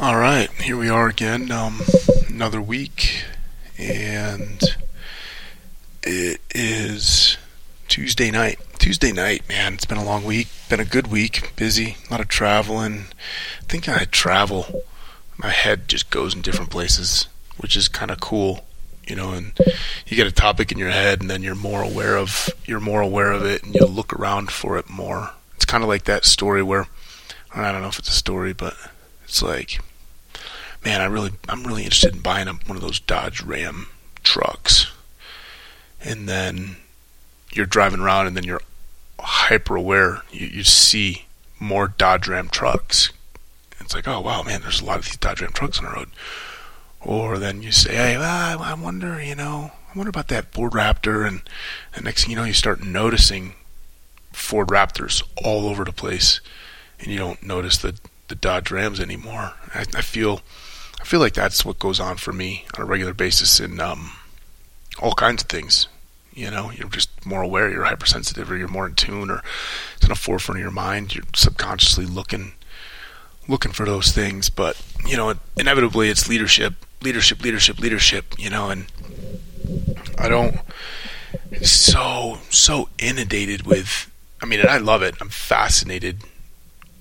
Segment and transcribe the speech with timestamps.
[0.00, 1.52] All right, here we are again.
[1.52, 1.82] Um,
[2.26, 3.22] another week,
[3.76, 4.58] and
[6.02, 7.36] it is
[7.86, 8.58] Tuesday night.
[8.78, 9.74] Tuesday night, man.
[9.74, 10.48] It's been a long week.
[10.70, 11.54] Been a good week.
[11.54, 11.98] Busy.
[12.08, 13.08] A lot of traveling.
[13.60, 14.84] I think I travel.
[15.36, 17.28] My head just goes in different places,
[17.58, 18.64] which is kind of cool,
[19.06, 19.32] you know.
[19.32, 19.52] And
[20.06, 23.02] you get a topic in your head, and then you're more aware of you're more
[23.02, 25.32] aware of it, and you look around for it more.
[25.56, 26.86] It's kind of like that story where
[27.54, 28.74] I don't know if it's a story, but
[29.24, 29.78] it's like,
[30.84, 33.88] man, I really I'm really interested in buying one of those Dodge Ram
[34.22, 34.90] trucks,
[36.02, 36.76] and then
[37.52, 38.62] you're driving around, and then you're
[39.18, 40.22] hyper aware.
[40.30, 41.26] You, you see
[41.58, 43.10] more Dodge Ram trucks.
[43.80, 45.90] It's like, oh wow, man, there's a lot of these Dodge Ram trucks on the
[45.90, 46.10] road.
[47.00, 50.72] Or then you say, hey, well, I wonder, you know, I wonder about that Ford
[50.72, 51.40] Raptor, and
[51.94, 53.54] the next thing you know, you start noticing
[54.32, 56.40] Ford Raptors all over the place,
[56.98, 57.98] and you don't notice the
[58.30, 59.52] the Dodge Rams anymore.
[59.74, 60.40] I, I feel,
[61.00, 64.12] I feel like that's what goes on for me on a regular basis in um,
[65.00, 65.88] all kinds of things.
[66.32, 69.42] You know, you're just more aware, you're hypersensitive, or you're more in tune, or
[69.96, 71.14] it's in the forefront of your mind.
[71.14, 72.52] You're subconsciously looking,
[73.48, 74.48] looking for those things.
[74.50, 78.38] But you know, inevitably, it's leadership, leadership, leadership, leadership.
[78.38, 78.86] You know, and
[80.18, 80.56] I don't
[81.62, 84.10] so so inundated with.
[84.42, 85.16] I mean, and I love it.
[85.20, 86.22] I'm fascinated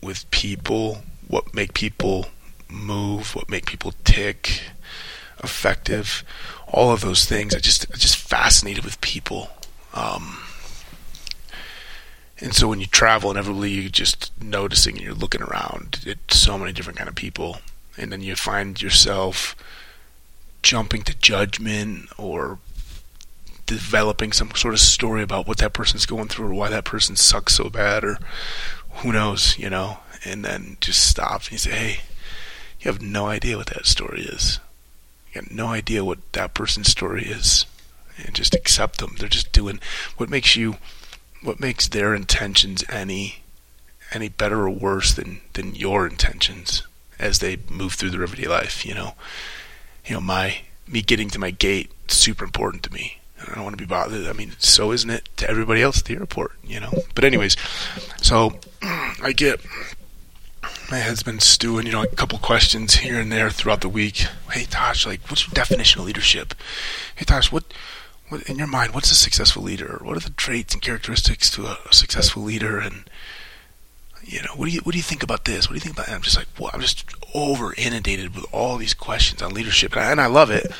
[0.01, 2.27] with people, what make people
[2.69, 4.61] move, what make people tick,
[5.43, 6.23] effective
[6.71, 7.55] all of those things.
[7.55, 9.49] I just I just fascinated with people.
[9.93, 10.39] Um,
[12.39, 16.57] and so when you travel, inevitably you're just noticing and you're looking around at so
[16.57, 17.57] many different kind of people,
[17.97, 19.55] and then you find yourself
[20.61, 22.59] jumping to judgment or
[23.65, 27.15] developing some sort of story about what that person's going through or why that person
[27.15, 28.17] sucks so bad or
[28.95, 31.99] who knows, you know, and then just stop and you say, hey,
[32.79, 34.59] you have no idea what that story is.
[35.33, 37.65] You got no idea what that person's story is,
[38.17, 39.15] and just accept them.
[39.19, 39.79] They're just doing
[40.17, 40.77] what makes you,
[41.43, 43.43] what makes their intentions any,
[44.11, 46.83] any better or worse than than your intentions
[47.19, 48.85] as they move through their everyday life.
[48.85, 49.13] You know,
[50.05, 53.19] you know my me getting to my gate super important to me.
[53.47, 54.27] I don't want to be bothered.
[54.27, 56.91] I mean, so isn't it to everybody else at the airport, you know?
[57.15, 57.55] But anyways,
[58.21, 59.61] so I get
[60.91, 64.25] my head's been stewing, you know, a couple questions here and there throughout the week.
[64.51, 66.55] Hey, Tosh, like, what's your definition of leadership?
[67.15, 67.63] Hey, Tosh, what,
[68.29, 69.99] what in your mind, what's a successful leader?
[70.01, 72.79] What are the traits and characteristics to a, successful leader?
[72.79, 73.03] And
[74.23, 75.67] you know, what do you what do you think about this?
[75.67, 76.07] What do you think about?
[76.07, 76.15] That?
[76.15, 80.01] I'm just like, well, I'm just over inundated with all these questions on leadership, and
[80.01, 80.71] I, and I love it,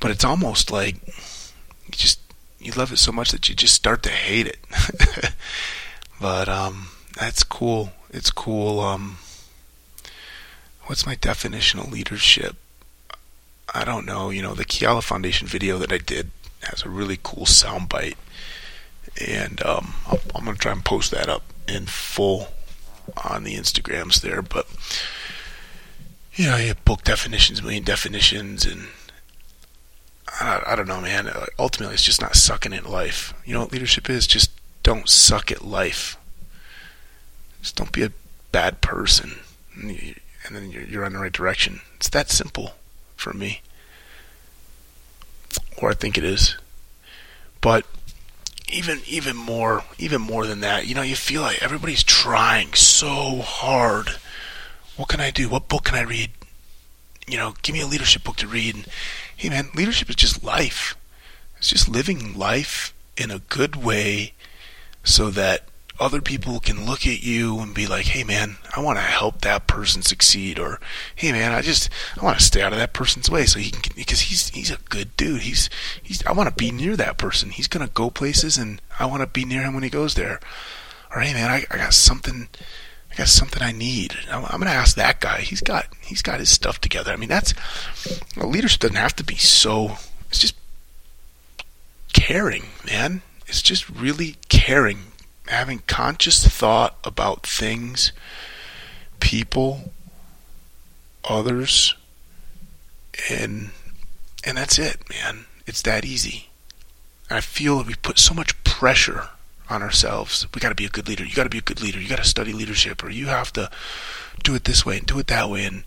[0.00, 2.20] but it's almost like you just
[2.60, 4.58] you love it so much that you just start to hate it.
[6.20, 7.90] but um, that's cool.
[8.10, 8.80] It's cool.
[8.80, 9.18] Um,
[10.86, 12.56] what's my definition of leadership?
[13.74, 14.30] I don't know.
[14.30, 16.30] You know, the Kiala Foundation video that I did
[16.62, 18.16] has a really cool soundbite,
[19.24, 22.48] and um, I'm, I'm going to try and post that up in full
[23.24, 24.42] on the Instagrams there.
[24.42, 24.66] But
[26.34, 28.88] you know, you have book definitions, million definitions, and
[30.28, 31.30] I, I don't know, man.
[31.58, 33.34] Ultimately, it's just not sucking at life.
[33.44, 34.26] You know what leadership is?
[34.26, 34.50] Just
[34.82, 36.16] don't suck at life.
[37.60, 38.12] Just don't be a
[38.52, 39.40] bad person
[40.46, 41.80] and then you're, you're the right direction.
[41.96, 42.72] It's that simple
[43.16, 43.60] for me,
[45.78, 46.56] or I think it is.
[47.60, 47.84] But
[48.72, 53.40] even even more even more than that, you know, you feel like everybody's trying so
[53.42, 54.10] hard.
[54.96, 55.48] What can I do?
[55.48, 56.30] What book can I read?
[57.26, 58.86] You know, give me a leadership book to read.
[59.36, 60.96] Hey, man, leadership is just life.
[61.58, 64.32] It's just living life in a good way
[65.02, 65.64] so that
[65.98, 69.40] other people can look at you and be like, "Hey, man, I want to help
[69.40, 70.80] that person succeed," or
[71.14, 71.88] "Hey, man, I just
[72.20, 74.70] I want to stay out of that person's way so he can because he's he's
[74.70, 75.42] a good dude.
[75.42, 75.70] He's
[76.02, 77.50] he's I want to be near that person.
[77.50, 80.40] He's gonna go places, and I want to be near him when he goes there."
[81.14, 82.48] Or, "Hey, man, I, I got something."
[83.12, 84.14] I got something I need.
[84.30, 85.40] I'm, I'm to ask that guy.
[85.40, 87.12] He's got he's got his stuff together.
[87.12, 87.54] I mean, that's
[88.36, 89.96] leadership doesn't have to be so.
[90.28, 90.54] It's just
[92.12, 93.22] caring, man.
[93.46, 94.98] It's just really caring
[95.48, 98.12] having conscious thought about things,
[99.20, 99.92] people,
[101.24, 101.94] others,
[103.30, 103.70] and
[104.44, 105.46] and that's it, man.
[105.66, 106.50] It's that easy.
[107.28, 109.28] And I feel that we put so much pressure
[109.68, 110.46] on ourselves.
[110.54, 111.24] We got to be a good leader.
[111.24, 112.00] You got to be a good leader.
[112.00, 113.70] You got to study leadership, or you have to
[114.44, 115.64] do it this way and do it that way.
[115.64, 115.82] And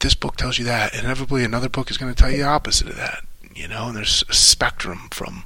[0.00, 2.42] this book tells you that, and inevitably another book is going to tell you the
[2.44, 3.24] opposite of that.
[3.54, 5.44] You know, and there's a spectrum from.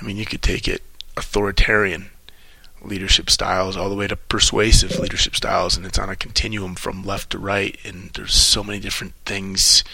[0.00, 0.82] I mean, you could take it
[1.16, 2.10] authoritarian
[2.82, 7.04] leadership styles all the way to persuasive leadership styles and it's on a continuum from
[7.04, 9.84] left to right and there's so many different things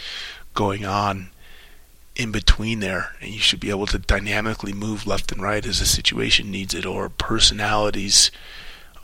[0.54, 1.30] going on
[2.14, 5.80] in between there and you should be able to dynamically move left and right as
[5.80, 8.30] the situation needs it or personalities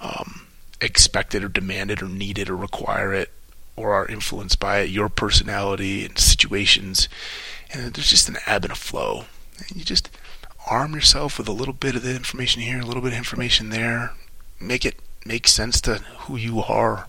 [0.01, 0.47] um,
[0.81, 3.31] expect it or demand it or need it or require it
[3.77, 7.09] or are influenced by it your personality and situations.
[7.73, 9.25] And there's just an ebb and a flow.
[9.59, 10.11] And you just
[10.69, 13.71] arm yourself with a little bit of the information here, a little bit of information
[13.71, 14.13] there.
[14.61, 17.09] Make it make sense to who you are,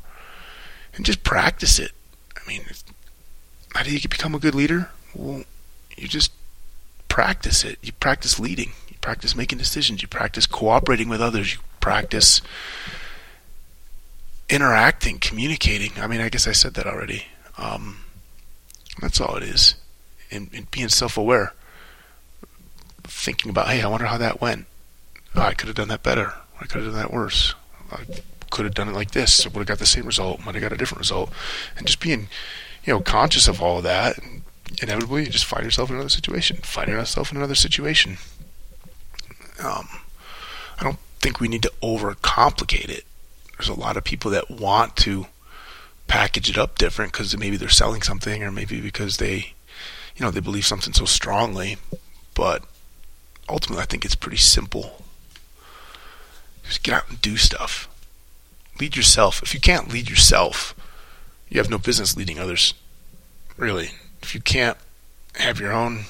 [0.95, 1.91] and just practice it.
[2.35, 2.63] I mean,
[3.73, 4.89] how do you become a good leader?
[5.13, 5.43] Well,
[5.97, 6.31] you just
[7.07, 7.77] practice it.
[7.81, 8.71] You practice leading.
[8.89, 10.01] You practice making decisions.
[10.01, 11.53] You practice cooperating with others.
[11.53, 12.41] You practice
[14.49, 15.91] interacting, communicating.
[15.97, 17.25] I mean, I guess I said that already.
[17.57, 18.05] Um,
[18.99, 19.75] that's all it is.
[20.31, 21.53] And, and being self-aware
[23.03, 24.65] thinking about, hey, I wonder how that went.
[25.35, 26.33] Oh, I could have done that better.
[26.59, 27.55] I could have done that worse.
[27.91, 28.05] I
[28.49, 29.45] could have done it like this.
[29.45, 30.45] I would have got the same result.
[30.45, 31.31] Might have got a different result.
[31.77, 32.27] And just being,
[32.85, 34.19] you know, conscious of all of that,
[34.81, 36.57] inevitably you just find yourself in another situation.
[36.57, 38.17] Find yourself in another situation.
[39.63, 39.87] Um,
[40.79, 43.05] I don't think we need to overcomplicate it.
[43.57, 45.27] There's a lot of people that want to
[46.07, 49.53] package it up different because maybe they're selling something, or maybe because they,
[50.15, 51.77] you know, they believe something so strongly.
[52.35, 52.63] But
[53.49, 55.03] ultimately, I think it's pretty simple.
[56.63, 57.89] Just get out and do stuff.
[58.79, 59.43] Lead yourself.
[59.43, 60.73] If you can't lead yourself,
[61.49, 62.73] you have no business leading others.
[63.57, 63.91] Really.
[64.21, 64.77] If you can't
[65.35, 66.05] have your own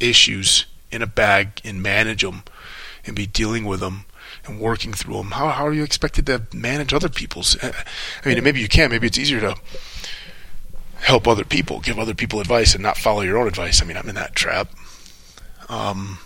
[0.00, 2.44] issues in a bag and manage them
[3.04, 4.06] and be dealing with them
[4.46, 7.62] and working through them, how, how are you expected to manage other people's?
[7.62, 7.72] Uh,
[8.24, 8.90] I mean, maybe you can.
[8.90, 9.56] Maybe it's easier to
[11.00, 13.82] help other people, give other people advice, and not follow your own advice.
[13.82, 14.68] I mean, I'm in that trap.
[15.68, 16.18] Um,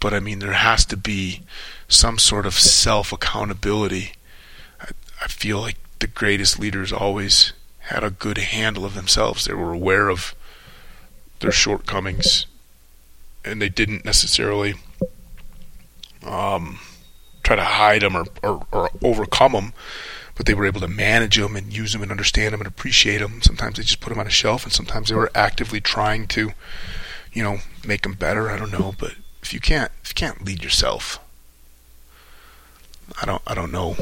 [0.00, 1.42] but I mean, there has to be
[1.88, 4.12] some sort of self accountability.
[4.80, 4.88] I,
[5.22, 9.44] I feel like the greatest leaders always had a good handle of themselves.
[9.44, 10.34] They were aware of
[11.40, 12.46] their shortcomings,
[13.44, 14.74] and they didn't necessarily
[16.26, 16.78] um,
[17.42, 19.72] try to hide them or, or, or, overcome them,
[20.34, 23.18] but they were able to manage them and use them and understand them and appreciate
[23.18, 23.42] them.
[23.42, 26.52] Sometimes they just put them on a shelf, and sometimes they were actively trying to
[27.34, 28.48] you know, make them better.
[28.48, 31.18] I don't know, but if you can't, if you can't lead yourself,
[33.20, 33.96] I don't, I don't know.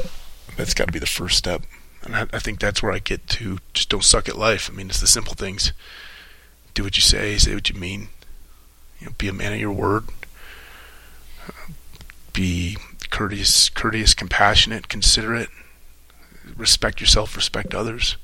[0.55, 1.63] That's got to be the first step,
[2.03, 3.57] and I, I think that's where I get to.
[3.73, 4.69] Just don't suck at life.
[4.71, 5.73] I mean, it's the simple things.
[6.75, 8.09] Do what you say, say what you mean.
[8.99, 10.05] You know, be a man of your word.
[12.33, 12.77] be
[13.09, 15.49] courteous, courteous, compassionate, considerate.
[16.55, 18.15] Respect yourself, respect others.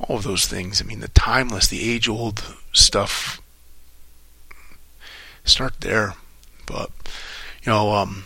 [0.00, 0.82] All of those things.
[0.82, 3.40] I mean, the timeless, the age-old stuff
[5.44, 6.14] start there.
[6.66, 6.90] But
[7.62, 8.24] you know, um,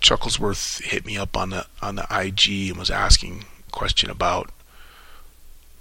[0.00, 4.50] Chucklesworth hit me up on the on the IG and was asking a question about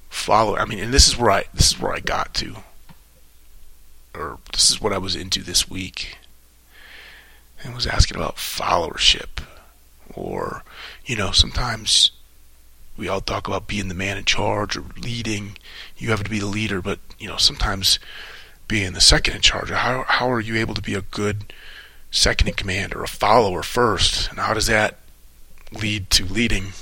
[0.10, 0.56] follow.
[0.56, 2.57] I mean, and this is where I this is where I got to,
[4.15, 6.18] or this is what I was into this week,
[7.63, 9.44] and was asking about followership,
[10.13, 10.63] or
[11.06, 12.12] you know, sometimes
[12.95, 15.57] we all talk about being the man in charge or leading.
[15.98, 18.00] You have to be the leader, but you know, sometimes
[18.68, 19.69] being the second in charge?
[19.69, 21.54] How how are you able to be a good
[22.12, 24.30] second in command or a follower first?
[24.30, 25.00] And how does that
[25.71, 26.74] lead to leading?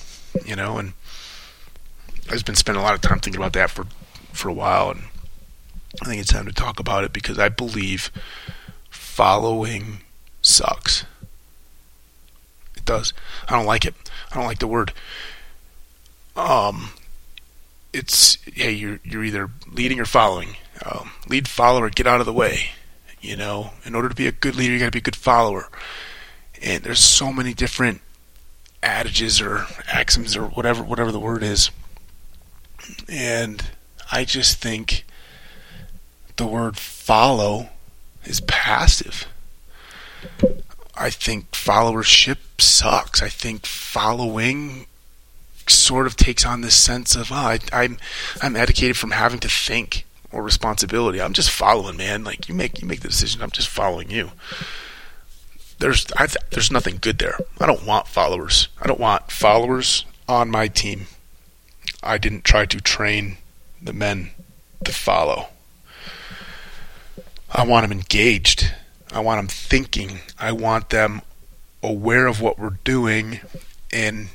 [0.45, 0.93] You know, and
[2.29, 3.85] I've been spending a lot of time thinking about that for
[4.31, 5.03] for a while, and
[6.01, 8.11] I think it's time to talk about it because I believe
[8.89, 10.01] following
[10.41, 11.05] sucks.
[12.75, 13.13] It does.
[13.47, 13.93] I don't like it.
[14.31, 14.93] I don't like the word.
[16.35, 16.91] Um,
[17.93, 22.33] it's hey, you're you're either leading or following um, lead follower, get out of the
[22.33, 22.69] way.
[23.21, 25.15] You know, in order to be a good leader, you got to be a good
[25.15, 25.69] follower.
[26.61, 28.01] And there's so many different
[28.83, 31.69] adages or axioms or whatever whatever the word is.
[33.07, 33.63] And
[34.11, 35.05] I just think
[36.37, 37.69] the word follow
[38.25, 39.27] is passive.
[40.95, 43.21] I think followership sucks.
[43.21, 44.87] I think following
[45.67, 47.97] sort of takes on this sense of oh, I, I'm
[48.41, 51.21] I'm educated from having to think or responsibility.
[51.21, 52.23] I'm just following, man.
[52.23, 53.41] Like you make you make the decision.
[53.41, 54.31] I'm just following you.
[55.79, 57.37] There's I th- there's nothing good there.
[57.59, 58.67] I don't want followers.
[58.81, 61.07] I don't want followers on my team.
[62.03, 63.37] I didn't try to train
[63.81, 64.31] the men
[64.85, 65.47] to follow.
[67.49, 68.73] I want them engaged.
[69.11, 70.19] I want them thinking.
[70.39, 71.21] I want them
[71.83, 73.39] aware of what we're doing
[73.91, 74.29] and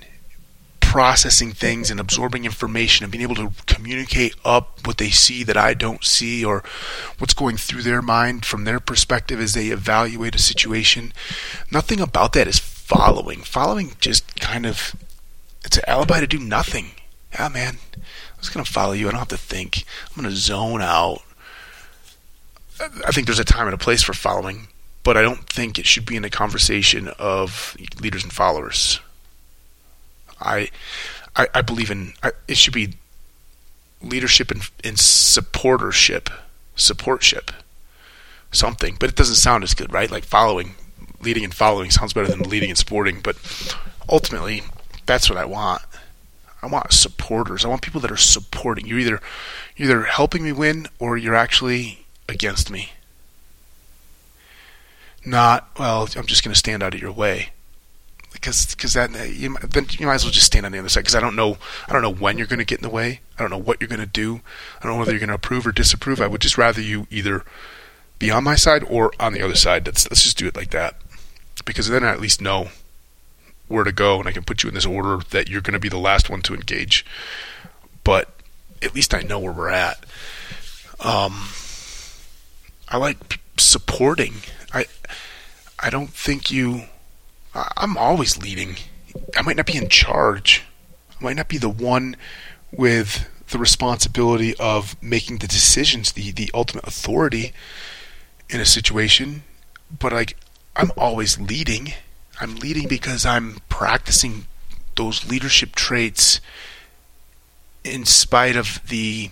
[0.96, 5.54] processing things and absorbing information and being able to communicate up what they see that
[5.54, 6.64] I don't see or
[7.18, 11.12] what's going through their mind from their perspective as they evaluate a situation.
[11.70, 13.42] Nothing about that is following.
[13.42, 14.96] Following just kind of
[15.66, 16.92] it's an alibi to do nothing.
[17.30, 17.76] Yeah, man.
[17.94, 19.08] I'm just gonna follow you.
[19.08, 19.84] I don't have to think.
[20.08, 21.20] I'm gonna zone out.
[22.80, 24.68] I think there's a time and a place for following,
[25.02, 29.00] but I don't think it should be in a conversation of leaders and followers.
[30.40, 30.70] I,
[31.34, 32.94] I, I believe in I, it should be
[34.02, 36.30] leadership and, and supportership,
[36.76, 37.50] supportship,
[38.52, 38.96] something.
[38.98, 40.10] But it doesn't sound as good, right?
[40.10, 40.74] Like following,
[41.20, 43.20] leading and following sounds better than leading and supporting.
[43.20, 43.36] But
[44.08, 44.62] ultimately,
[45.06, 45.82] that's what I want.
[46.62, 47.64] I want supporters.
[47.64, 48.86] I want people that are supporting.
[48.86, 49.20] You're either
[49.76, 52.90] you're either helping me win or you're actually against me.
[55.24, 56.08] Not well.
[56.16, 57.50] I'm just going to stand out of your way
[58.36, 61.00] because because that you, then you might as well just stand on the other side
[61.00, 61.56] because I don't know
[61.88, 63.20] I don't know when you're going to get in the way.
[63.38, 64.40] I don't know what you're going to do.
[64.78, 66.20] I don't know whether you're going to approve or disapprove.
[66.20, 67.44] I would just rather you either
[68.18, 69.86] be on my side or on the other side.
[69.86, 70.96] Let's let's just do it like that
[71.64, 72.68] because then I at least know
[73.68, 75.80] where to go and I can put you in this order that you're going to
[75.80, 77.04] be the last one to engage.
[78.04, 78.28] But
[78.82, 80.04] at least I know where we're at.
[81.00, 81.48] Um,
[82.88, 84.34] I like supporting.
[84.72, 84.86] I
[85.78, 86.84] I don't think you
[87.76, 88.76] I'm always leading.
[89.36, 90.64] I might not be in charge.
[91.18, 92.16] I might not be the one
[92.70, 97.52] with the responsibility of making the decisions, the the ultimate authority
[98.50, 99.44] in a situation,
[99.96, 100.36] but like
[100.74, 101.94] I'm always leading.
[102.40, 104.46] I'm leading because I'm practicing
[104.96, 106.40] those leadership traits
[107.82, 109.30] in spite of the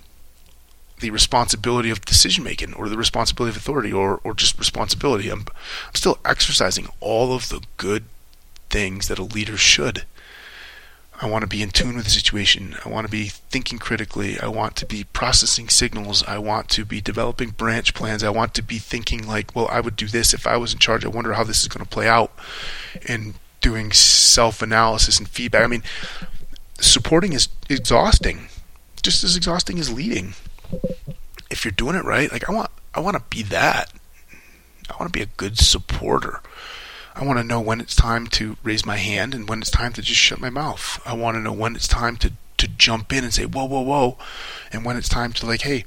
[1.00, 5.28] the responsibility of decision making or the responsibility of authority or, or just responsibility.
[5.28, 8.04] I'm, I'm still exercising all of the good
[8.74, 10.04] things that a leader should.
[11.22, 12.76] I want to be in tune with the situation.
[12.84, 14.36] I want to be thinking critically.
[14.40, 16.24] I want to be processing signals.
[16.24, 18.24] I want to be developing branch plans.
[18.24, 20.80] I want to be thinking like, well, I would do this if I was in
[20.80, 21.04] charge.
[21.04, 22.32] I wonder how this is going to play out.
[23.06, 25.62] And doing self analysis and feedback.
[25.62, 25.84] I mean,
[26.80, 28.48] supporting is exhausting,
[29.02, 30.34] just as exhausting as leading.
[31.48, 33.92] If you're doing it right, like I want, I want to be that.
[34.90, 36.40] I want to be a good supporter.
[37.16, 39.92] I want to know when it's time to raise my hand and when it's time
[39.92, 41.00] to just shut my mouth.
[41.06, 43.82] I want to know when it's time to, to jump in and say, whoa, whoa,
[43.82, 44.18] whoa.
[44.72, 45.84] And when it's time to, like, hey,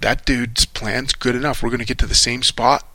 [0.00, 1.62] that dude's plan's good enough.
[1.62, 2.86] We're going to get to the same spot.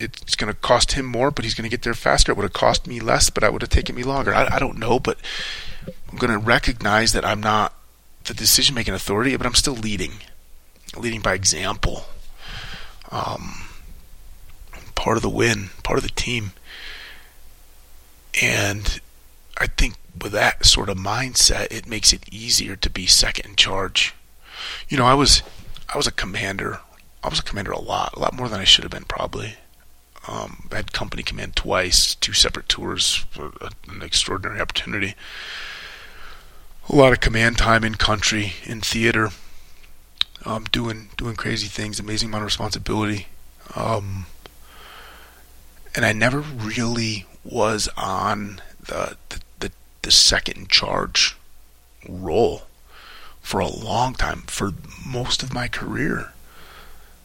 [0.00, 2.32] It's going to cost him more, but he's going to get there faster.
[2.32, 4.34] It would have cost me less, but it would have taken me longer.
[4.34, 5.18] I, I don't know, but
[6.10, 7.74] I'm going to recognize that I'm not
[8.24, 10.12] the decision making authority, but I'm still leading,
[10.96, 12.06] leading by example.
[13.10, 13.68] Um,
[14.94, 16.52] part of the win, part of the team.
[18.40, 19.00] And
[19.58, 23.56] I think with that sort of mindset, it makes it easier to be second in
[23.56, 24.14] charge.
[24.88, 25.42] You know, I was
[25.92, 26.80] I was a commander.
[27.22, 29.54] I was a commander a lot, a lot more than I should have been probably.
[30.26, 35.14] Um, I had company command twice, two separate tours, an extraordinary opportunity.
[36.88, 39.30] A lot of command time in country, in theater,
[40.44, 43.28] um, doing doing crazy things, amazing amount of responsibility.
[43.74, 44.26] Um,
[45.94, 49.72] and I never really was on the, the the,
[50.02, 51.36] the second in charge
[52.08, 52.62] role
[53.40, 54.72] for a long time for
[55.06, 56.32] most of my career.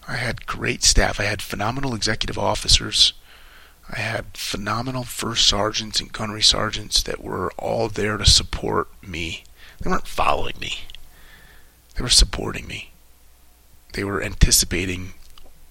[0.08, 1.20] I had great staff.
[1.20, 3.14] I had phenomenal executive officers.
[3.90, 9.44] I had phenomenal first sergeants and gunnery sergeants that were all there to support me.
[9.80, 10.80] They weren't following me.
[11.96, 12.92] They were supporting me.
[13.94, 15.14] They were anticipating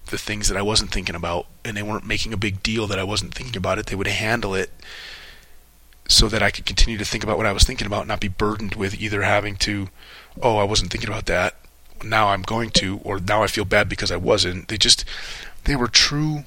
[0.06, 2.98] the things that I wasn't thinking about, and they weren't making a big deal that
[2.98, 3.86] I wasn't thinking about it.
[3.86, 4.70] They would handle it
[6.08, 8.28] so that I could continue to think about what I was thinking about, not be
[8.28, 9.88] burdened with either having to,
[10.40, 11.56] oh, I wasn't thinking about that.
[12.04, 14.68] Now I'm going to, or now I feel bad because I wasn't.
[14.68, 15.04] They just,
[15.64, 16.44] they were true,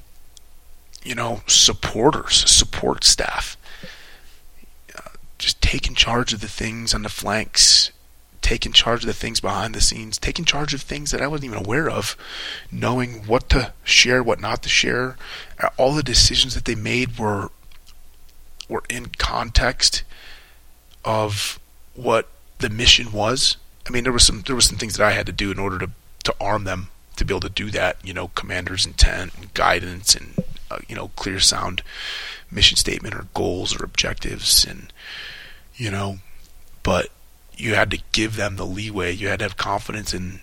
[1.04, 3.58] you know, supporters, support staff.
[4.98, 7.92] Uh, just taking charge of the things on the flanks
[8.42, 11.52] taking charge of the things behind the scenes, taking charge of things that I wasn't
[11.52, 12.16] even aware of,
[12.72, 15.18] knowing what to share, what not to share.
[15.78, 17.50] All the decisions that they made were
[18.68, 20.04] were in context
[21.04, 21.60] of
[21.96, 22.28] what
[22.60, 23.58] the mission was.
[23.88, 25.60] I mean, there was some there was some things that I had to do in
[25.60, 25.92] order to
[26.26, 27.98] to arm them to be able to do that.
[28.04, 31.82] You know, commander's intent, and guidance, and uh, you know, clear sound
[32.52, 34.94] mission statement or goals or objectives, and
[35.76, 36.20] you know,
[36.84, 37.10] but
[37.60, 39.12] you had to give them the leeway.
[39.12, 40.40] You had to have confidence in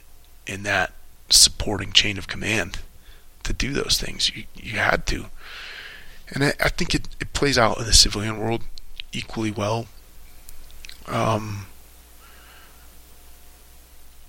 [0.46, 0.92] in that
[1.30, 2.78] supporting chain of command
[3.42, 4.30] to do those things.
[4.36, 5.26] You you had to,
[6.28, 8.62] and I, I think it, it plays out in the civilian world
[9.12, 9.86] equally well.
[11.06, 11.66] Um,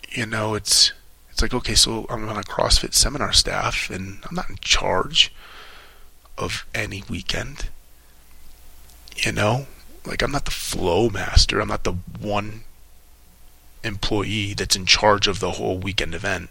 [0.09, 0.93] you know, it's
[1.29, 5.33] it's like okay, so I'm on a CrossFit seminar staff, and I'm not in charge
[6.37, 7.69] of any weekend.
[9.17, 9.67] You know,
[10.05, 11.59] like I'm not the flow master.
[11.59, 12.63] I'm not the one
[13.87, 16.49] employee that's in charge of the whole weekend event.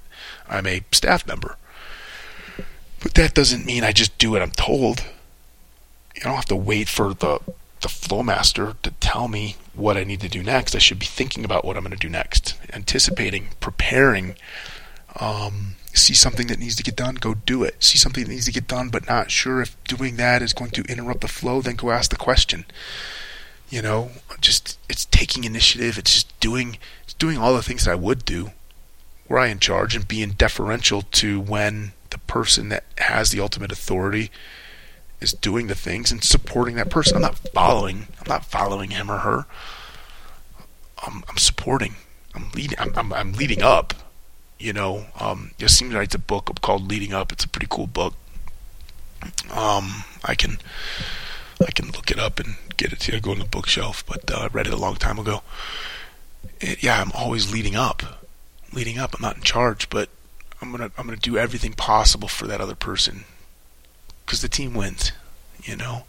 [0.49, 1.57] I'm a staff member.
[3.01, 5.05] But that doesn't mean I just do what I'm told.
[6.17, 7.41] I don't have to wait for the
[7.83, 10.75] the flow master to tell me what I need to do next.
[10.75, 14.35] I should be thinking about what I'm going to do next, anticipating, preparing.
[15.21, 17.83] Um, see something that needs to get done, go do it.
[17.83, 20.71] See something that needs to get done, but not sure if doing that is going
[20.73, 22.67] to interrupt the flow, then go ask the question.
[23.69, 25.99] You know, just it's taking initiative.
[25.99, 26.79] It's just doing,
[27.19, 28.53] doing all the things that I would do,
[29.29, 33.73] were I in charge, and being deferential to when the person that has the ultimate
[33.73, 34.31] authority
[35.21, 37.17] is doing the things and supporting that person.
[37.17, 38.09] I'm not following.
[38.21, 39.47] I'm not following him or her.
[41.05, 41.97] I'm, I'm supporting.
[42.35, 42.79] I'm leading.
[42.79, 43.95] I'm, I'm, I'm leading up.
[44.59, 47.33] You know, um, Useem writes a book called Leading Up.
[47.33, 48.15] It's a pretty cool book.
[49.53, 50.59] Um, I can
[51.61, 53.21] I can look it up and get it to you.
[53.21, 55.43] Go on the bookshelf, but uh, I read it a long time ago.
[56.61, 58.03] It, yeah, I'm always leading up,
[58.73, 59.15] leading up.
[59.15, 60.09] I'm not in charge, but
[60.61, 63.25] I'm gonna I'm gonna do everything possible for that other person
[64.25, 65.13] because the team wins.
[65.63, 66.05] You know,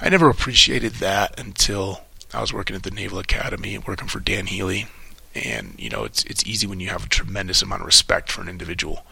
[0.00, 2.02] I never appreciated that until
[2.32, 4.86] I was working at the Naval Academy working for Dan Healy.
[5.34, 8.42] And you know, it's it's easy when you have a tremendous amount of respect for
[8.42, 9.04] an individual.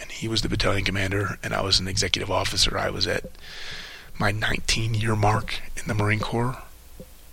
[0.00, 2.76] And he was the battalion commander, and I was an executive officer.
[2.76, 3.24] I was at
[4.18, 6.58] my 19 year mark in the Marine Corps,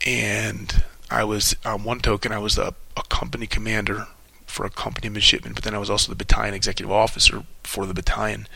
[0.06, 4.08] and I was on one token I was a, a company commander
[4.46, 7.94] for a company midshipman, but then I was also the battalion executive officer for the
[7.94, 8.48] battalion,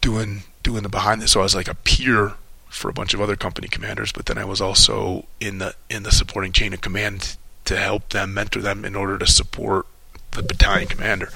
[0.00, 1.32] doing doing the behind this.
[1.32, 2.34] So I was like a peer
[2.68, 6.02] for a bunch of other company commanders, but then I was also in the in
[6.02, 9.86] the supporting chain of command to help them, mentor them in order to support
[10.32, 11.30] the battalion commander.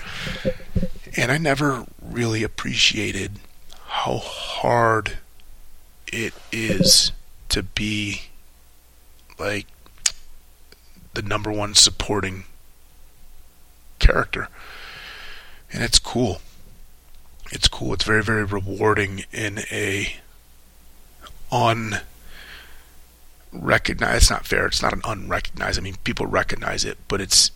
[1.16, 3.32] And I never really appreciated
[3.87, 5.18] how hard
[6.11, 7.12] it is
[7.50, 8.23] to be
[9.38, 9.66] like
[11.14, 12.45] the number one supporting
[13.99, 14.49] character.
[15.72, 16.40] And it's cool.
[17.51, 17.94] It's cool.
[17.94, 20.16] It's very, very rewarding in a
[21.51, 24.16] unrecognized.
[24.16, 24.66] It's not fair.
[24.66, 25.79] It's not an unrecognized.
[25.79, 27.51] I mean, people recognize it, but it's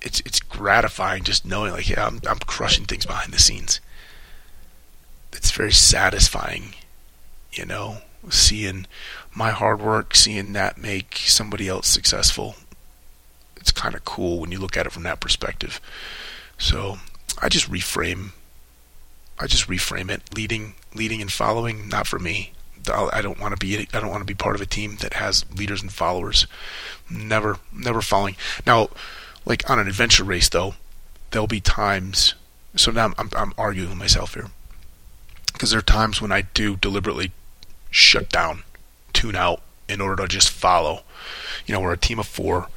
[0.00, 3.80] it's it's gratifying just knowing like yeah, I'm I'm crushing things behind the scenes.
[5.32, 6.74] It's very satisfying,
[7.52, 7.98] you know,
[8.30, 8.86] seeing
[9.38, 12.56] my hard work, seeing that make somebody else successful
[13.68, 15.78] it's kind of cool when you look at it from that perspective.
[16.56, 16.98] So
[17.40, 18.32] I just reframe.
[19.38, 20.34] I just reframe it.
[20.34, 21.86] Leading, leading, and following.
[21.86, 22.52] Not for me.
[22.90, 23.86] I don't want to be.
[23.92, 26.46] I don't want to be part of a team that has leaders and followers.
[27.10, 28.36] Never, never following.
[28.66, 28.88] Now,
[29.44, 30.74] like on an adventure race, though,
[31.30, 32.34] there'll be times.
[32.76, 34.46] So now I'm, I'm, arguing with myself here
[35.52, 37.32] because there are times when I do deliberately
[37.90, 38.62] shut down,
[39.12, 41.02] tune out in order to just follow.
[41.66, 42.68] You know, we're a team of four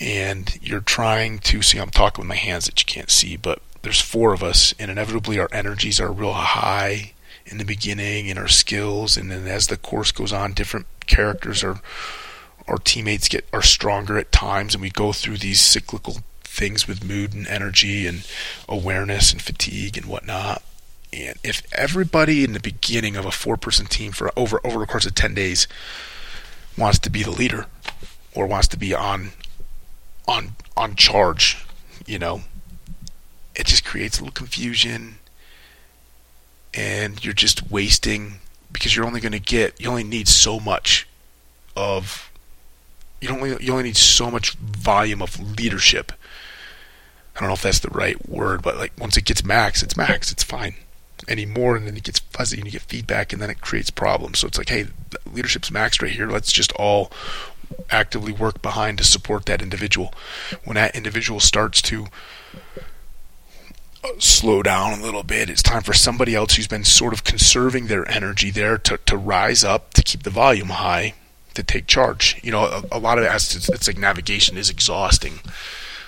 [0.00, 3.60] and you're trying to see I'm talking with my hands that you can't see, but
[3.82, 7.12] there's four of us, and inevitably our energies are real high
[7.46, 11.62] in the beginning and our skills, and then as the course goes on, different characters
[11.62, 11.80] are
[12.68, 17.04] our teammates get are stronger at times, and we go through these cyclical things with
[17.04, 18.26] mood and energy and
[18.68, 20.62] awareness and fatigue and whatnot.
[21.12, 25.06] And if everybody in the beginning of a four-person team for over over the course
[25.06, 25.66] of ten days
[26.78, 27.66] wants to be the leader
[28.34, 29.32] or wants to be on
[30.28, 31.64] on on charge,
[32.06, 32.42] you know,
[33.56, 35.16] it just creates a little confusion
[36.72, 38.34] and you're just wasting
[38.72, 41.08] because you're only going to get you only need so much
[41.76, 42.30] of
[43.20, 46.12] you only you only need so much volume of leadership.
[47.34, 49.96] I don't know if that's the right word, but like once it gets max, it's
[49.96, 50.74] max, it's fine.
[51.28, 53.90] Any more, and then it gets fuzzy, and you get feedback, and then it creates
[53.90, 54.38] problems.
[54.38, 54.86] So it's like, hey,
[55.32, 56.28] leadership's maxed right here.
[56.28, 57.12] Let's just all
[57.90, 60.12] actively work behind to support that individual.
[60.64, 62.06] When that individual starts to
[64.02, 67.22] uh, slow down a little bit, it's time for somebody else who's been sort of
[67.22, 71.14] conserving their energy there to, to rise up to keep the volume high
[71.54, 72.40] to take charge.
[72.42, 75.40] You know, a, a lot of it has to, it's like navigation is exhausting.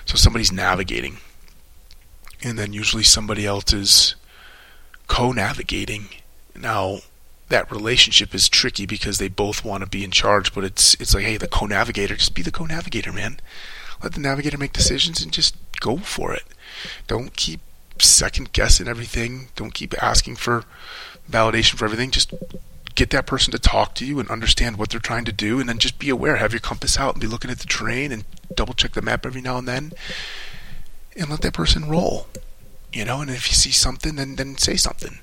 [0.05, 1.17] So somebody's navigating.
[2.41, 4.15] And then usually somebody else is
[5.07, 6.09] co navigating.
[6.55, 6.99] Now,
[7.49, 11.13] that relationship is tricky because they both want to be in charge, but it's it's
[11.13, 13.39] like, hey, the co-navigator, just be the co-navigator, man.
[14.01, 16.43] Let the navigator make decisions and just go for it.
[17.07, 17.59] Don't keep
[17.99, 19.49] second guessing everything.
[19.55, 20.65] Don't keep asking for
[21.29, 22.11] validation for everything.
[22.11, 22.33] Just
[22.95, 25.69] get that person to talk to you and understand what they're trying to do, and
[25.69, 26.37] then just be aware.
[26.37, 29.25] Have your compass out and be looking at the terrain and double check the map
[29.25, 29.93] every now and then,
[31.15, 32.27] and let that person roll.
[32.93, 35.19] You know, and if you see something, then then say something.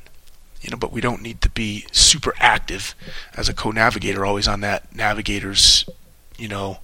[0.60, 2.94] You know, but we don't need to be super active
[3.34, 5.88] as a co-navigator, always on that navigator's,
[6.36, 6.80] you know,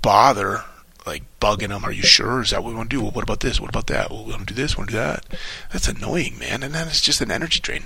[0.00, 0.64] bother
[1.04, 1.84] like bugging them.
[1.84, 2.40] Are you sure?
[2.40, 3.02] Is that what we want to do?
[3.02, 3.60] Well, what about this?
[3.60, 4.10] What about that?
[4.10, 4.76] Well, we want to do this.
[4.76, 5.26] We want to do that.
[5.72, 6.62] That's annoying, man.
[6.62, 7.84] And then it's just an energy drain.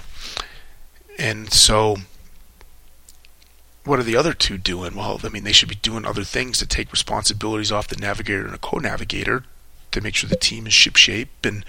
[1.18, 1.96] And so,
[3.84, 4.94] what are the other two doing?
[4.94, 8.44] Well, I mean, they should be doing other things to take responsibilities off the navigator
[8.44, 9.44] and a co-navigator
[9.96, 11.64] to make sure the team is ship shape and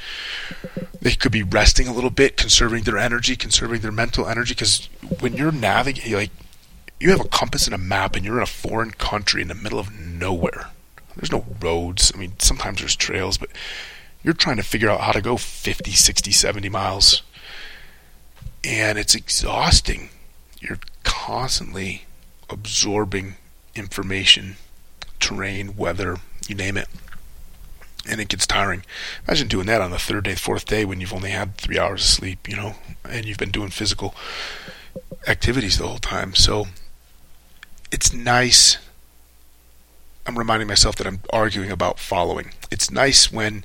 [1.01, 4.53] they could be resting a little bit, conserving their energy, conserving their mental energy.
[4.53, 4.87] Because
[5.19, 6.31] when you're navigating, like
[6.99, 9.55] you have a compass and a map, and you're in a foreign country in the
[9.55, 10.71] middle of nowhere
[11.17, 12.11] there's no roads.
[12.13, 13.49] I mean, sometimes there's trails, but
[14.23, 17.23] you're trying to figure out how to go 50, 60, 70 miles.
[18.63, 20.09] And it's exhausting.
[20.59, 22.05] You're constantly
[22.49, 23.35] absorbing
[23.75, 24.57] information,
[25.19, 26.87] terrain, weather, you name it.
[28.09, 28.83] And it gets tiring.
[29.27, 32.01] Imagine doing that on the third day, fourth day when you've only had three hours
[32.01, 32.75] of sleep, you know,
[33.09, 34.15] and you've been doing physical
[35.27, 36.33] activities the whole time.
[36.33, 36.67] So
[37.91, 38.77] it's nice
[40.27, 42.51] I'm reminding myself that I'm arguing about following.
[42.69, 43.63] It's nice when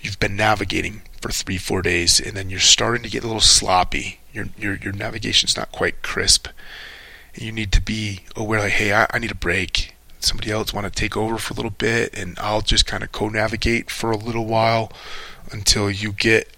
[0.00, 3.40] you've been navigating for three, four days, and then you're starting to get a little
[3.40, 4.18] sloppy.
[4.32, 6.48] Your your your navigation's not quite crisp.
[7.34, 9.91] And you need to be aware, like, hey, I, I need a break.
[10.22, 13.12] Somebody else want to take over for a little bit, and I'll just kind of
[13.12, 14.92] co-navigate for a little while
[15.50, 16.48] until you get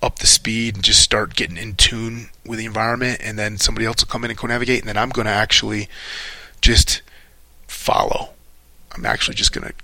[0.00, 3.86] up the speed and just start getting in tune with the environment, and then somebody
[3.86, 5.88] else will come in and co-navigate, and then I'm going to actually
[6.60, 7.02] just
[7.66, 8.30] follow
[8.98, 9.74] I'm actually just going to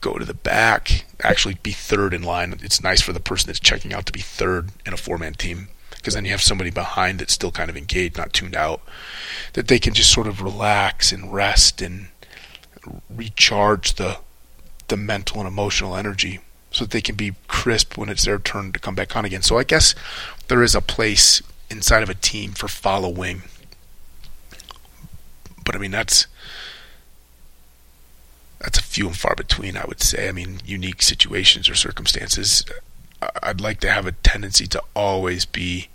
[0.00, 2.54] go to the back, actually be third in line.
[2.62, 5.34] It's nice for the person that's checking out to be third in a four man
[5.34, 8.80] team because then you have somebody behind that's still kind of engaged, not tuned out,
[9.54, 12.08] that they can just sort of relax and rest and
[13.10, 14.18] recharge the
[14.88, 16.38] the mental and emotional energy
[16.70, 19.42] so that they can be crisp when it's their turn to come back on again.
[19.42, 19.94] So I guess
[20.46, 23.42] there is a place inside of a team for following.
[25.64, 26.26] But I mean that's
[28.60, 30.28] that's a few and far between, I would say.
[30.28, 32.64] I mean, unique situations or circumstances.
[33.42, 35.88] I'd like to have a tendency to always be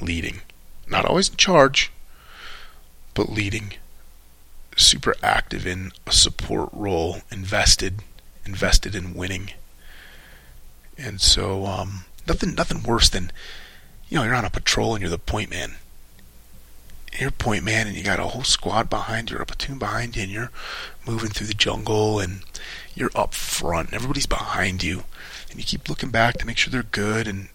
[0.00, 0.40] leading,
[0.88, 1.92] not always in charge,
[3.14, 3.74] but leading.
[4.76, 8.02] Super active in a support role, invested,
[8.46, 9.52] invested in winning.
[10.96, 13.32] And so, um, nothing, nothing worse than,
[14.08, 15.76] you know, you're on a patrol and you're the point man
[17.18, 20.16] you're point man and you got a whole squad behind you, or a platoon behind
[20.16, 20.50] you, and you're
[21.06, 22.42] moving through the jungle and
[22.94, 25.04] you're up front and everybody's behind you.
[25.50, 27.48] And you keep looking back to make sure they're good and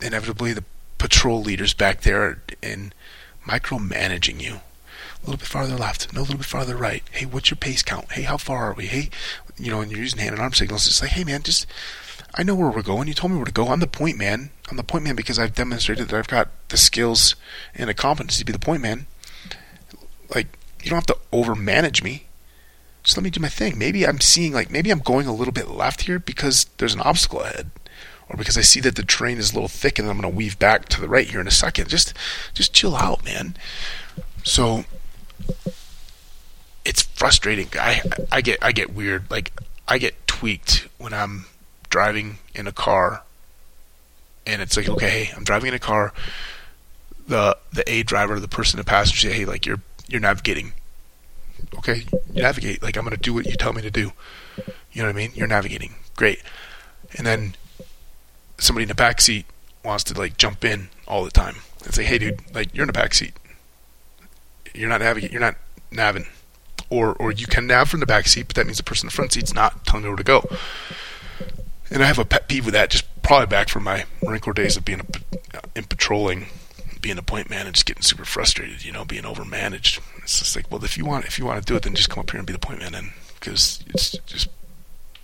[0.00, 0.64] inevitably the
[0.98, 2.94] patrol leaders back there and
[3.46, 4.60] micromanaging you.
[5.24, 7.02] A little bit farther left, no, a little bit farther right.
[7.10, 8.12] Hey, what's your pace count?
[8.12, 8.86] Hey, how far are we?
[8.86, 9.08] Hey,
[9.58, 10.86] you know, and you're using hand and arm signals.
[10.86, 11.66] It's like, hey, man, just
[12.34, 13.08] I know where we're going.
[13.08, 13.68] You told me where to go.
[13.68, 14.50] I'm the point man.
[14.70, 17.36] I'm the point man because I've demonstrated that I've got the skills
[17.74, 19.06] and the competency to be the point man.
[20.34, 22.26] Like, you don't have to overmanage me.
[23.02, 23.78] Just let me do my thing.
[23.78, 27.00] Maybe I'm seeing, like, maybe I'm going a little bit left here because there's an
[27.00, 27.70] obstacle ahead.
[28.28, 30.36] Or because I see that the train is a little thick and I'm going to
[30.36, 31.88] weave back to the right here in a second.
[31.88, 32.14] Just,
[32.52, 33.56] just chill out, man.
[34.42, 34.84] So,
[36.84, 37.68] it's frustrating.
[37.74, 39.30] I, I get, I get weird.
[39.30, 39.52] Like,
[39.86, 41.46] I get tweaked when I'm
[41.88, 43.22] driving in a car
[44.46, 46.12] and it's like, okay, I'm driving in a car.
[47.26, 50.74] The the A driver, the person, in the passenger say, hey, like you're you're navigating.
[51.78, 52.82] Okay, navigate.
[52.82, 54.12] Like I'm gonna do what you tell me to do.
[54.92, 55.32] You know what I mean?
[55.34, 55.94] You're navigating.
[56.16, 56.42] Great.
[57.16, 57.54] And then
[58.58, 59.46] somebody in the back seat
[59.82, 62.88] wants to like jump in all the time and say, hey, dude, like you're in
[62.88, 63.32] the back seat.
[64.74, 65.32] You're not navigating.
[65.32, 65.56] You're not
[65.90, 66.26] navin.
[66.90, 69.08] Or or you can nav from the back seat, but that means the person in
[69.08, 70.48] the front seat's not telling me where to go.
[71.90, 74.52] And I have a pet peeve with that, just probably back from my Marine Corps
[74.52, 76.46] days of being a, in patrolling,
[77.00, 80.00] being a point man, and just getting super frustrated, you know, being overmanaged.
[80.22, 82.10] It's just like, well, if you want, if you want to do it, then just
[82.10, 84.48] come up here and be the point man, then because it's just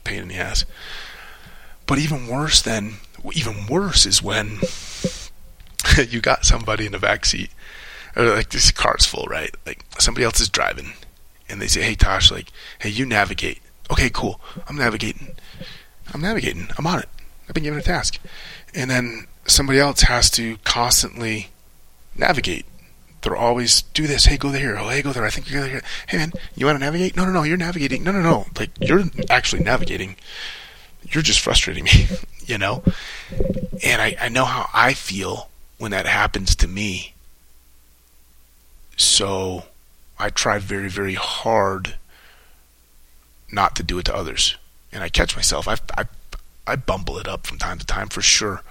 [0.04, 0.64] pain in the ass.
[1.86, 2.94] But even worse than,
[3.32, 4.60] even worse is when
[6.08, 7.50] you got somebody in the back seat,
[8.16, 9.55] or like this car's full, right?
[9.66, 10.92] Like somebody else is driving,
[11.49, 14.40] and they say, "Hey Tosh, like, hey, you navigate." Okay, cool.
[14.68, 15.35] I'm navigating.
[16.14, 16.68] I'm navigating.
[16.79, 17.09] I'm on it.
[17.49, 18.20] I've been given a task.
[18.75, 21.49] And then somebody else has to constantly
[22.16, 22.66] navigate.
[23.23, 24.27] They're always do this.
[24.27, 24.79] Hey, go there.
[24.79, 25.25] Oh, hey, go there.
[25.25, 25.83] I think you're here.
[26.07, 27.16] Hey, man, you want to navigate?
[27.16, 27.42] No, no, no.
[27.42, 28.05] You're navigating.
[28.05, 28.46] No, no, no.
[28.59, 30.16] Like you're actually navigating.
[31.03, 32.07] You're just frustrating me,
[32.46, 32.83] you know.
[33.85, 37.14] And I, I know how I feel when that happens to me.
[39.00, 39.64] So
[40.18, 41.94] I try very, very hard
[43.50, 44.58] not to do it to others.
[44.92, 45.66] And I catch myself.
[45.66, 46.04] I, I,
[46.66, 48.62] I bumble it up from time to time for sure.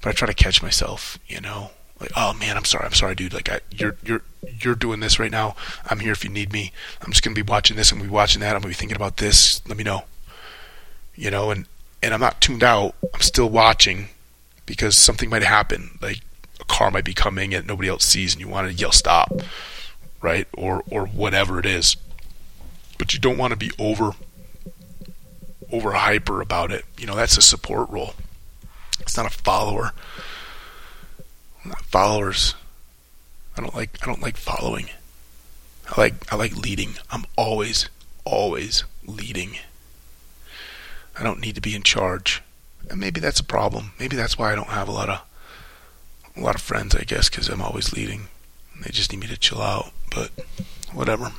[0.00, 1.72] But I try to catch myself, you know.
[2.00, 3.34] Like, oh man, I'm sorry, I'm sorry, dude.
[3.34, 4.22] Like, I, you're you're
[4.60, 5.56] you're doing this right now.
[5.90, 6.72] I'm here if you need me.
[7.02, 7.92] I'm just gonna be watching this.
[7.92, 8.54] I'm gonna be watching that.
[8.54, 9.66] I'm gonna be thinking about this.
[9.68, 10.04] Let me know.
[11.14, 11.66] You know, and
[12.02, 12.94] and I'm not tuned out.
[13.14, 14.08] I'm still watching
[14.64, 15.98] because something might happen.
[16.02, 16.20] Like
[16.60, 19.32] a car might be coming and nobody else sees, and you want to yell stop,
[20.20, 20.46] right?
[20.54, 21.96] Or or whatever it is.
[22.98, 24.12] But you don't want to be over
[25.72, 26.84] over hyper about it.
[26.98, 28.14] You know, that's a support role.
[29.00, 29.92] It's not a follower.
[31.64, 32.54] Not followers.
[33.56, 34.90] I don't like I don't like following.
[35.88, 36.94] I like I like leading.
[37.10, 37.88] I'm always
[38.24, 39.56] always leading.
[41.18, 42.42] I don't need to be in charge.
[42.90, 43.92] And maybe that's a problem.
[43.98, 45.22] Maybe that's why I don't have a lot of
[46.36, 48.28] a lot of friends, I guess, cuz I'm always leading.
[48.82, 50.30] They just need me to chill out, but
[50.92, 51.32] whatever.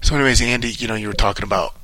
[0.00, 1.74] So anyways, Andy, you know, you were talking about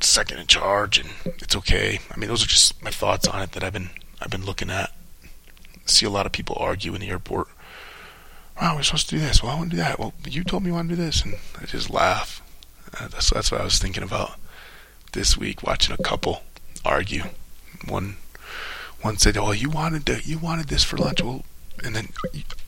[0.00, 2.00] second in charge, and it's okay.
[2.10, 4.70] I mean, those are just my thoughts on it that I've been I've been looking
[4.70, 4.92] at.
[5.84, 7.48] see a lot of people argue in the airport.
[8.60, 9.42] Wow, we're supposed to do this.
[9.42, 9.98] Well, I want to do that.
[9.98, 12.42] Well, you told me you want to do this, and I just laugh.
[12.98, 14.38] Uh, that's that's what I was thinking about
[15.12, 16.42] this week, watching a couple
[16.84, 17.24] argue.
[17.86, 18.16] One
[19.02, 21.44] one said, "Oh, you wanted to, you wanted this for lunch." Well,
[21.84, 22.08] and then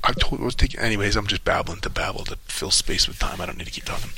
[0.05, 0.81] I told I was taking.
[0.81, 3.41] Anyways, I'm just babbling to babble to fill space with time.
[3.41, 4.11] I don't need to keep talking.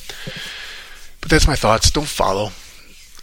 [1.21, 1.91] But that's my thoughts.
[1.91, 2.47] Don't follow.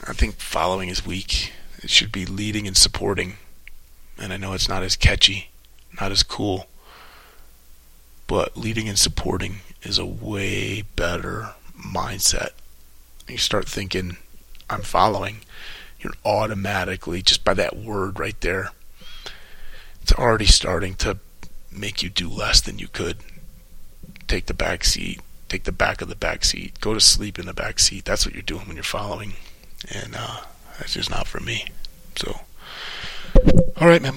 [0.08, 1.52] I think following is weak.
[1.84, 3.38] It should be leading and supporting.
[4.17, 5.50] And I know it's not as catchy,
[6.00, 6.67] not as cool.
[8.26, 12.50] But leading and supporting is a way better mindset.
[13.28, 14.17] You start thinking,
[14.69, 15.41] I'm following.
[16.00, 18.71] You're automatically, just by that word right there,
[20.07, 21.17] it's already starting to
[21.69, 23.17] make you do less than you could.
[24.29, 27.45] Take the back seat, take the back of the back seat, go to sleep in
[27.45, 28.05] the back seat.
[28.05, 29.33] That's what you're doing when you're following
[29.93, 30.41] and uh,
[30.79, 31.65] that's just not for me.
[32.15, 32.39] So,
[33.75, 34.15] all right, man,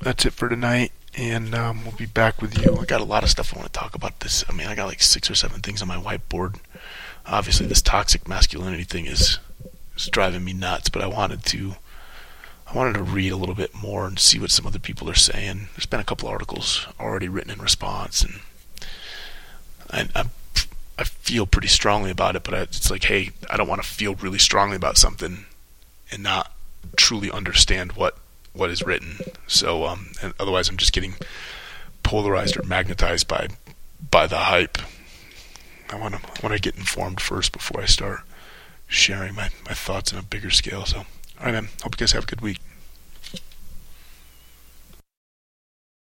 [0.00, 2.78] that's it for tonight, and um, we'll be back with you.
[2.78, 4.20] I got a lot of stuff I want to talk about.
[4.20, 6.56] This, I mean, I got like six or seven things on my whiteboard.
[7.26, 9.38] Obviously, this toxic masculinity thing is
[9.94, 11.74] is driving me nuts, but I wanted to.
[12.72, 15.14] I wanted to read a little bit more and see what some other people are
[15.14, 15.68] saying.
[15.74, 18.40] There's been a couple articles already written in response, and
[19.90, 20.30] I, I'm
[20.98, 24.14] I feel pretty strongly about it, but it's like, hey, I don't want to feel
[24.14, 25.46] really strongly about something
[26.10, 26.52] and not
[26.96, 28.18] truly understand what
[28.52, 29.18] what is written.
[29.46, 31.14] So, um, otherwise, I'm just getting
[32.02, 33.48] polarized or magnetized by
[34.10, 34.78] by the hype.
[35.90, 38.20] I want to I want to get informed first before I start
[38.86, 40.84] sharing my, my thoughts on a bigger scale.
[40.84, 41.04] So,
[41.42, 41.68] all right, man.
[41.82, 42.58] Hope you guys have a good week.